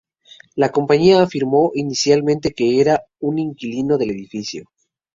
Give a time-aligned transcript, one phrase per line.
[0.55, 4.63] La compañía afirmó inicialmente que era un inquilino del edificio.